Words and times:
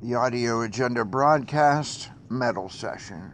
the 0.00 0.14
Audio 0.14 0.60
Agenda 0.60 1.04
broadcast 1.04 2.10
metal 2.30 2.68
session. 2.68 3.32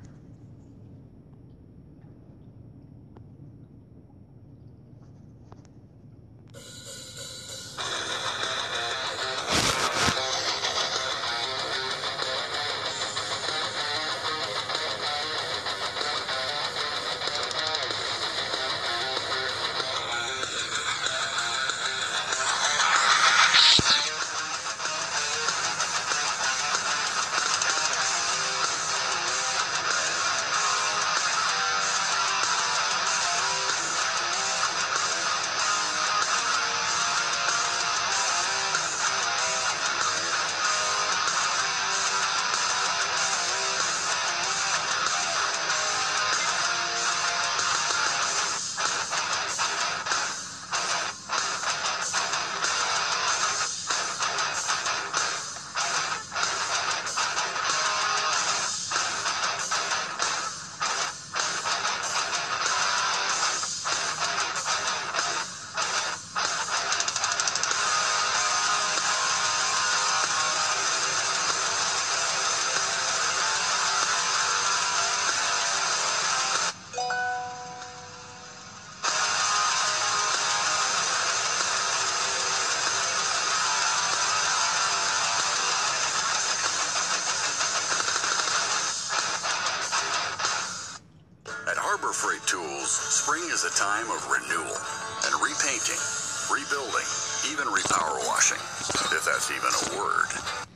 Time 93.75 94.09
of 94.09 94.22
renewal 94.31 94.78
and 95.27 95.34
repainting, 95.43 95.99
rebuilding, 96.47 97.06
even 97.50 97.67
repower 97.67 98.25
washing, 98.28 98.62
if 99.11 99.25
that's 99.25 99.50
even 99.50 99.67
a 99.67 99.99
word. 99.99 100.74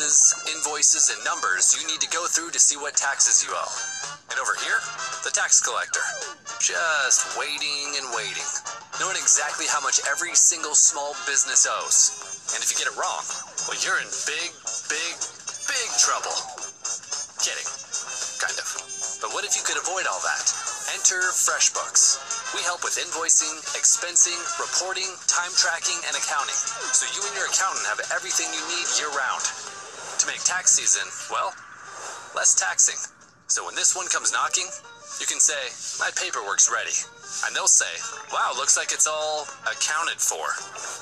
Expenses, 0.00 0.32
invoices, 0.56 1.12
and 1.12 1.20
numbers 1.24 1.76
you 1.76 1.84
need 1.84 2.00
to 2.00 2.08
go 2.08 2.24
through 2.24 2.50
to 2.50 2.58
see 2.60 2.76
what 2.76 2.96
taxes 2.96 3.44
you 3.44 3.52
owe. 3.52 3.72
And 4.32 4.40
over 4.40 4.56
here, 4.64 4.80
the 5.24 5.32
tax 5.32 5.60
collector. 5.60 6.00
Just 6.56 7.36
waiting 7.36 8.00
and 8.00 8.08
waiting, 8.16 8.48
knowing 8.96 9.20
exactly 9.20 9.68
how 9.68 9.80
much 9.84 10.00
every 10.08 10.32
single 10.32 10.72
small 10.72 11.12
business 11.28 11.68
owes. 11.68 12.48
And 12.56 12.64
if 12.64 12.72
you 12.72 12.80
get 12.80 12.88
it 12.88 12.96
wrong, 12.96 13.20
well, 13.68 13.76
you're 13.84 14.00
in 14.00 14.08
big, 14.24 14.48
big, 14.88 15.14
big 15.68 15.88
trouble. 16.00 16.32
Kidding. 17.44 17.68
Kind 18.40 18.56
of. 18.56 18.68
But 19.20 19.36
what 19.36 19.44
if 19.44 19.52
you 19.52 19.64
could 19.68 19.76
avoid 19.76 20.08
all 20.08 20.20
that? 20.24 20.44
Enter 20.96 21.28
FreshBooks. 21.28 22.56
We 22.56 22.64
help 22.64 22.82
with 22.82 22.96
invoicing, 22.96 23.52
expensing, 23.76 24.38
reporting, 24.56 25.12
time 25.28 25.52
tracking, 25.60 26.00
and 26.08 26.16
accounting. 26.16 26.56
So 26.96 27.04
you 27.12 27.20
and 27.20 27.36
your 27.36 27.52
accountant 27.52 27.84
have 27.84 28.00
everything 28.16 28.48
you 28.56 28.64
need 28.72 28.88
year 28.96 29.12
round. 29.12 29.44
To 30.20 30.26
make 30.26 30.44
tax 30.44 30.76
season, 30.76 31.08
well, 31.32 31.56
less 32.36 32.52
taxing. 32.52 33.00
So 33.48 33.64
when 33.64 33.72
this 33.72 33.96
one 33.96 34.04
comes 34.12 34.36
knocking, 34.36 34.68
you 35.16 35.24
can 35.24 35.40
say, 35.40 35.56
My 35.96 36.12
paperwork's 36.12 36.68
ready. 36.68 36.92
And 37.48 37.56
they'll 37.56 37.72
say, 37.72 37.88
Wow, 38.28 38.52
looks 38.52 38.76
like 38.76 38.92
it's 38.92 39.08
all 39.08 39.48
accounted 39.64 40.20
for. 40.20 40.44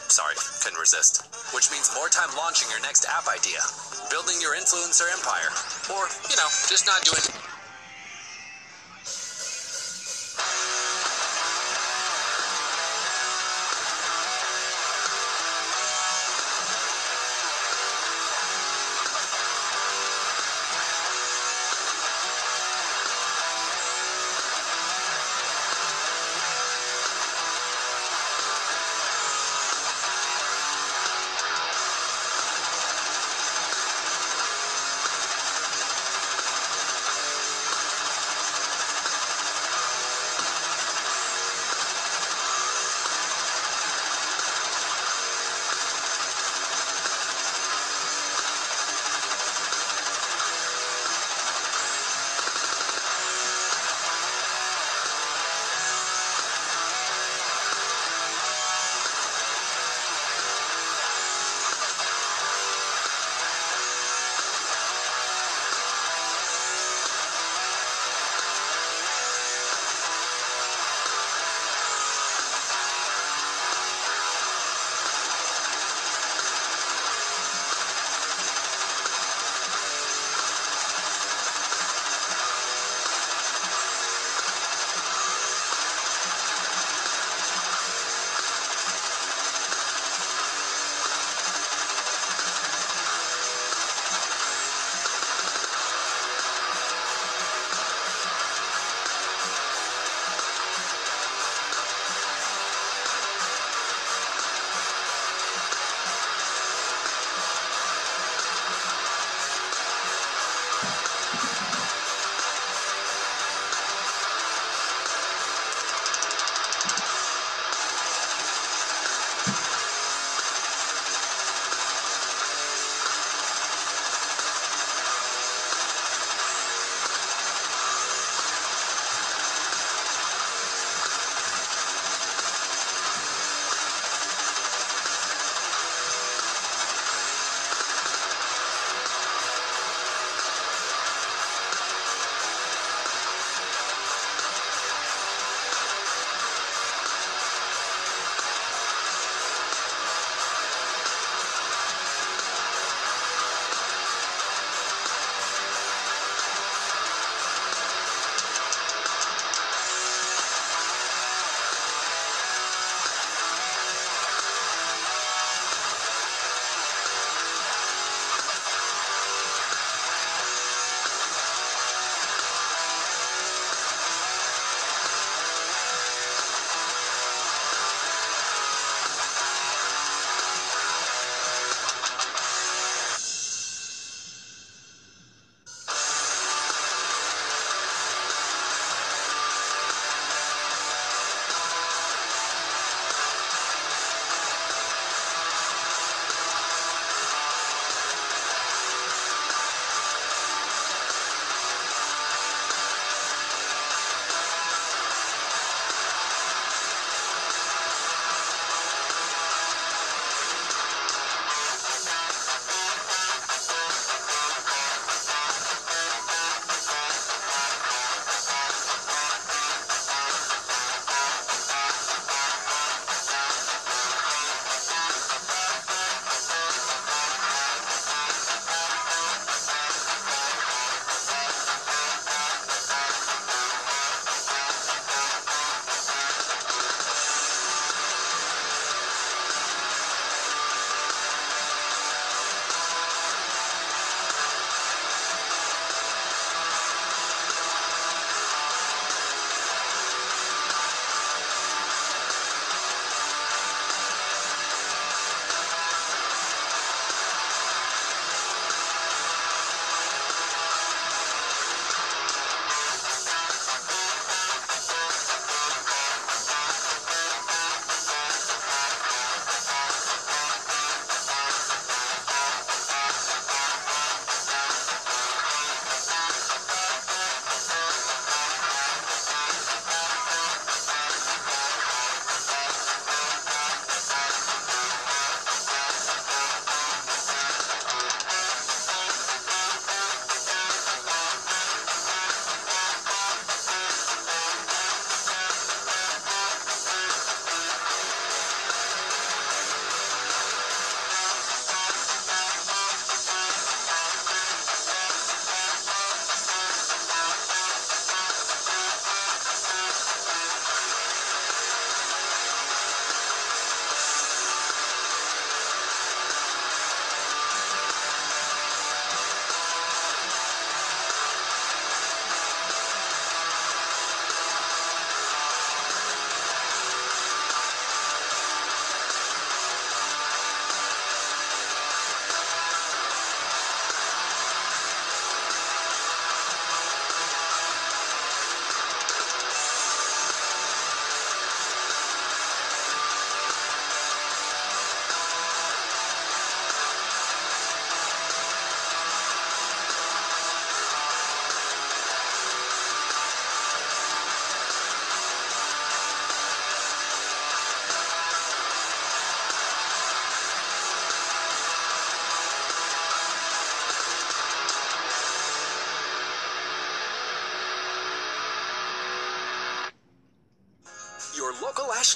Sorry, 0.06 0.38
couldn't 0.62 0.78
resist. 0.78 1.26
Which 1.50 1.66
means 1.74 1.90
more 1.98 2.06
time 2.06 2.30
launching 2.38 2.70
your 2.70 2.78
next 2.78 3.10
app 3.10 3.26
idea, 3.26 3.58
building 4.06 4.38
your 4.38 4.54
influencer 4.54 5.10
empire, 5.10 5.50
or, 5.98 6.06
you 6.30 6.38
know, 6.38 6.46
just 6.70 6.86
not 6.86 7.02
doing 7.02 7.26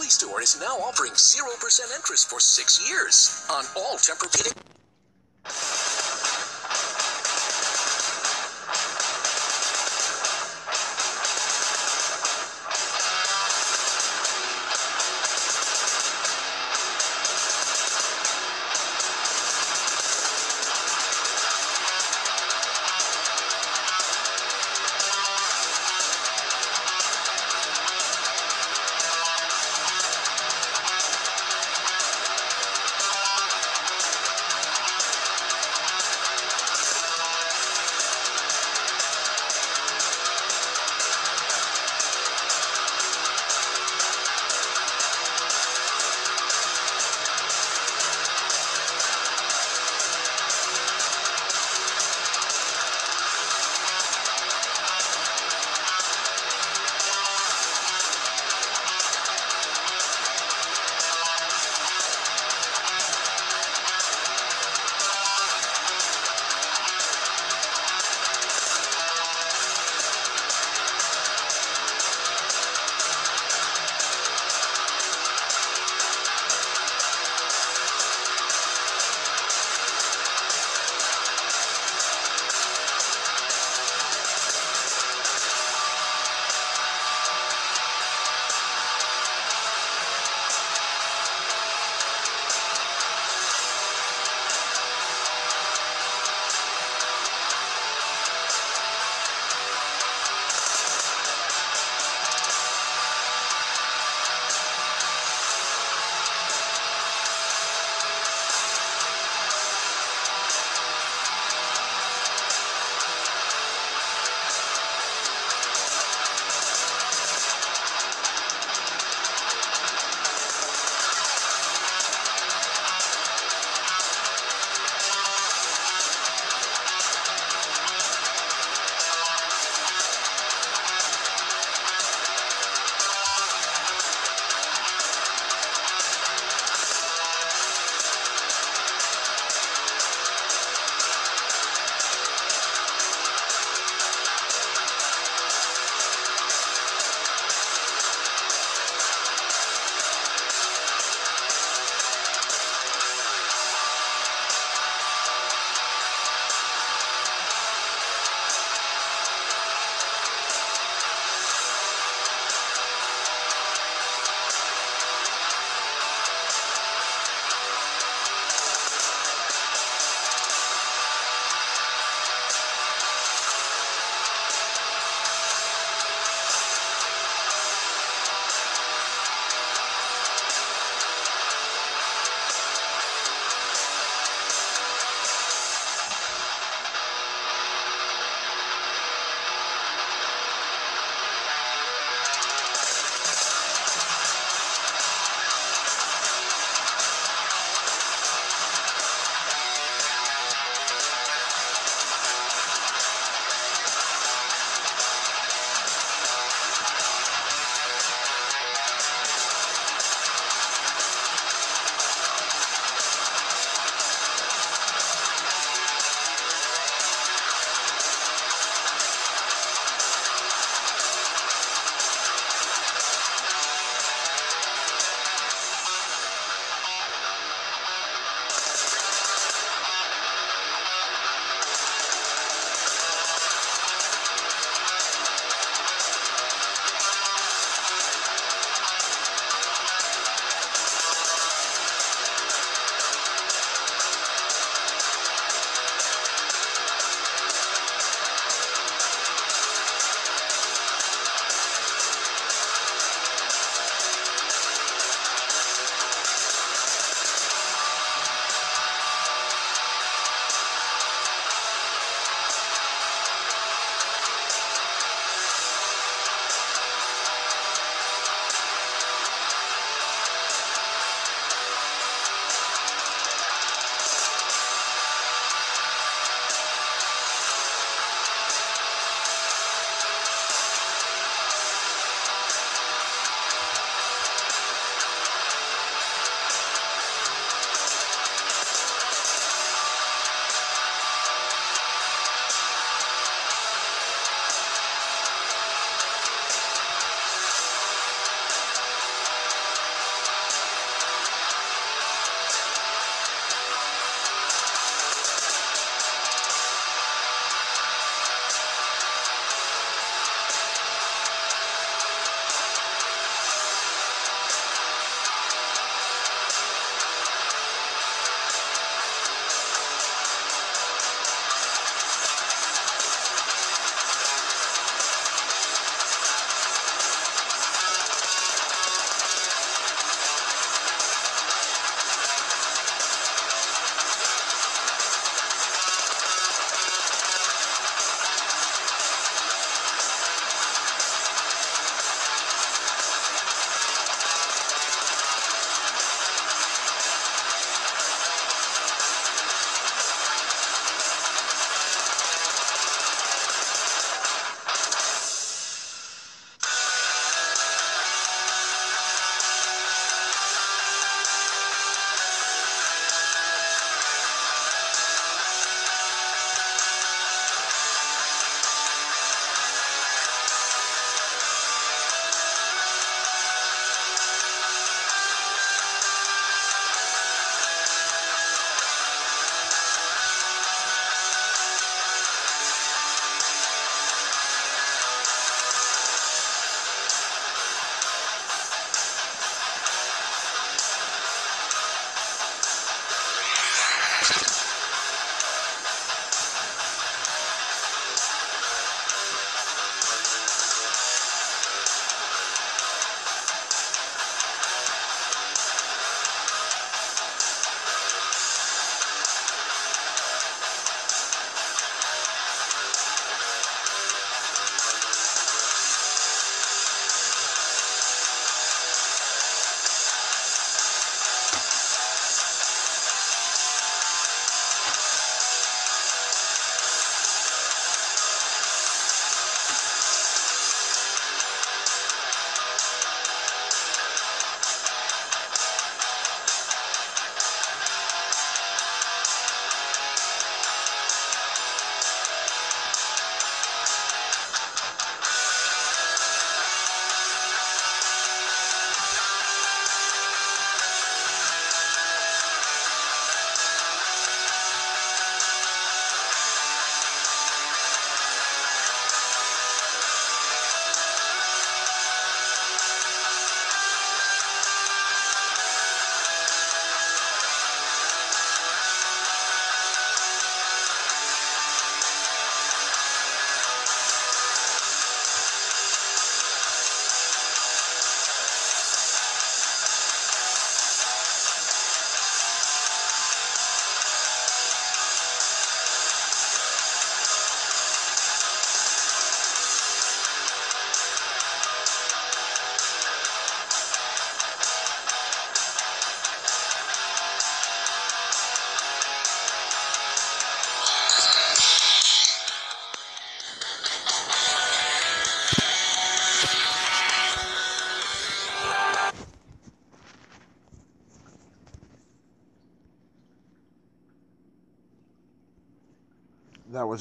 Ashley 0.02 0.11
store 0.11 0.42
is 0.42 0.59
now 0.59 0.78
offering 0.78 1.12
0% 1.12 1.94
interest 1.94 2.28
for 2.28 2.40
six 2.40 2.90
years 2.90 3.47
on 3.49 3.64
all 3.76 3.97
Tempur-Pedic. 3.99 4.62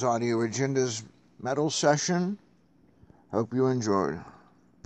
Audio 0.02 0.42
Agenda's 0.42 1.04
metal 1.40 1.70
session. 1.70 2.38
Hope 3.32 3.54
you 3.54 3.66
enjoyed. 3.66 4.20